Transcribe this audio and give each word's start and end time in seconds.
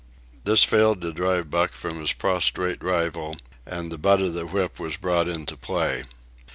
This 0.45 0.63
failed 0.63 0.99
to 1.01 1.13
drive 1.13 1.51
Buck 1.51 1.73
from 1.73 1.99
his 2.01 2.11
prostrate 2.11 2.83
rival, 2.83 3.35
and 3.67 3.91
the 3.91 3.99
butt 3.99 4.19
of 4.23 4.33
the 4.33 4.47
whip 4.47 4.79
was 4.79 4.97
brought 4.97 5.27
into 5.27 5.55
play. 5.55 6.05